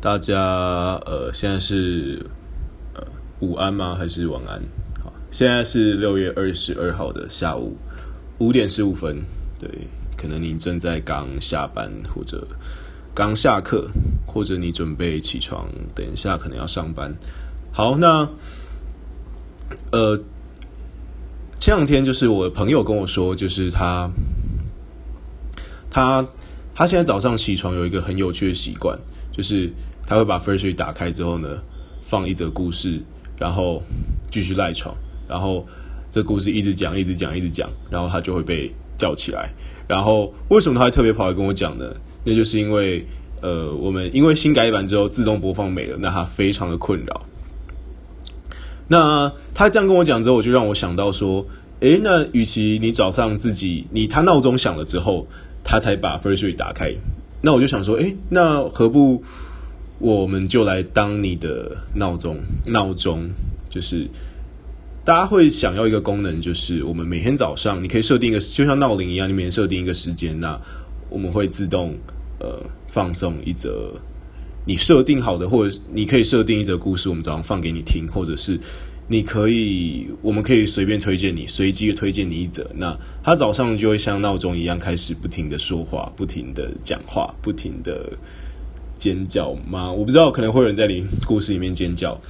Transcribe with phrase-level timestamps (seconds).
[0.00, 0.36] 大家
[1.06, 2.24] 呃，现在是
[2.94, 3.02] 呃
[3.40, 3.94] 午安吗？
[3.94, 4.62] 还是晚安？
[5.02, 7.76] 好，现在是六月二十二号的下午
[8.38, 9.22] 五点十五分。
[9.58, 9.68] 对，
[10.16, 12.46] 可能你正在刚下班，或者
[13.14, 13.88] 刚下课，
[14.26, 17.12] 或者你准备起床，等一下可能要上班。
[17.72, 18.28] 好，那
[19.90, 20.20] 呃，
[21.58, 24.10] 前两天就是我的朋友跟我说，就是他
[25.90, 26.26] 他
[26.76, 28.98] 他现在早上起床有一个很有趣的习惯，
[29.32, 29.72] 就是
[30.06, 31.48] 他会把 Firstory 打开之后呢，
[32.02, 33.00] 放一则故事，
[33.38, 33.82] 然后
[34.30, 34.94] 继续赖床，
[35.26, 35.66] 然后
[36.10, 39.50] 这故事一直讲，一直讲，一直讲，然后他就会被叫起来。
[39.88, 41.96] 然后为什么他还特别跑来跟我讲呢？
[42.24, 43.06] 那就是因为
[43.40, 47.22] 呃，我们因为新改版之后自动播放没了，那他非常的困扰。
[48.88, 51.46] 那他这样跟我讲之后，我就让我想到说，
[51.86, 55.24] 诶，那与其你早上自己你他闹钟响了之后，
[55.62, 56.92] 他才把 first 打开，
[57.40, 59.22] 那我就想说，诶，那何不
[60.00, 62.38] 我们就来当你的闹钟？
[62.66, 63.30] 闹钟
[63.70, 64.08] 就是
[65.04, 70.60] 大家会想要一个功能，就是我们每天早上你可以设定一个，就像闹铃一样，你每天设定一个时间，那
[71.08, 71.94] 我们会自动
[72.40, 73.92] 呃放送一则。
[74.64, 78.58] 你设定好的，或者你可以设定一则故事，我们早上放给你听，或者是
[79.08, 82.68] 你可以，我们可以随便推荐你，随机推荐你一则。
[82.74, 88.12] 那他早上就会像闹钟一样开始不停的说话，不停的讲话，不停的
[88.98, 89.92] 尖叫吗？
[89.92, 92.20] 我不知道，可能会有人在你故事里面尖叫。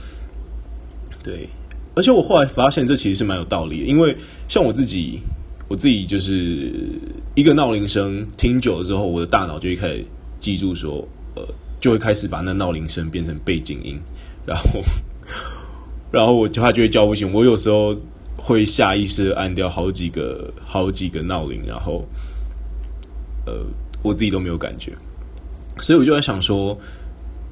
[1.23, 1.49] 对，
[1.95, 4.17] 而且我后来发现这其实是蛮有道理的，因为
[4.49, 5.21] 像我自己，
[5.69, 6.73] 我自己就是
[7.35, 10.05] 一个闹铃声听久了之后，我的大脑就会开始
[10.39, 11.43] 记住说，呃。
[11.79, 14.01] 就会开始把那闹铃声变成背景音，
[14.47, 14.83] 然后，
[16.17, 17.31] 然后我就他就会叫不醒。
[17.31, 17.95] 我有时候
[18.39, 22.06] 会下意识按掉好几个、好几个闹铃，然后，
[23.45, 23.53] 呃，
[24.03, 24.92] 我自己都没有感觉。
[25.83, 26.78] 所以我就在想说，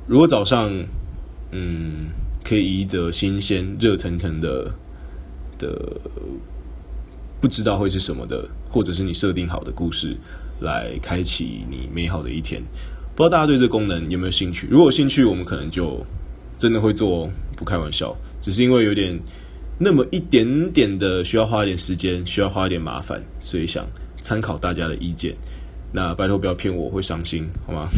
[0.07, 0.73] 如果早上，
[1.51, 2.07] 嗯，
[2.43, 4.75] 可以以一则新鲜、热腾腾的
[5.59, 6.01] 的，
[7.43, 10.17] 不知道会是什么的，或者是你设定好的故事，
[10.61, 12.63] 来开启你美好的一天。
[13.15, 14.67] 不知道大家对这功能有没有兴趣？
[14.71, 16.03] 如果有兴趣，我们可能就
[16.57, 18.17] 真的会做，不开玩笑。
[18.41, 19.19] 只是因为有点
[19.79, 23.87] 那么一点点的需要花一点时间，需要花一点麻烦，所以想
[24.21, 25.35] 参考大家的意见。
[25.93, 27.89] 那拜托不要骗我，会伤心好吗？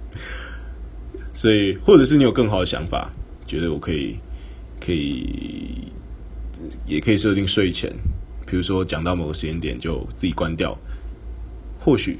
[1.32, 3.10] 所以，或者是你有更好的想法，
[3.46, 4.16] 觉得我可以，
[4.80, 5.92] 可以，
[6.86, 7.92] 也可以设定睡前，
[8.46, 10.76] 比如说讲到某个时间点就自己关掉，
[11.78, 12.18] 或许。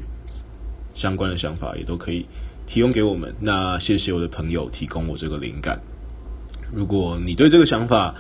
[0.92, 2.27] 相关的想法也都可以
[2.70, 3.34] 提供给我们。
[3.41, 5.81] 那谢谢我的朋友提供我这个灵感。
[6.72, 8.14] 如果你对这个想法，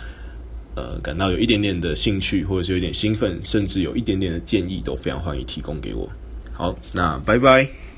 [0.74, 6.10] 呃，感到有一点点的兴趣，或者是有点兴奋，甚至有一点点的建议，都非常欢迎提供给我。
[6.52, 7.89] 好，那拜拜。